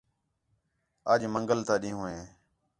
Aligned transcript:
اَڄ 1.11 1.21
منگل 1.33 1.59
تا 1.67 1.75
ݙینہوں 1.81 2.07
ہے 2.11 2.21